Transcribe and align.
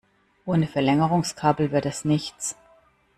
Ohne 0.47 0.65
Verlängerungskabel 0.65 1.71
wird 1.71 1.85
das 1.85 2.05
nichts. 2.05 2.55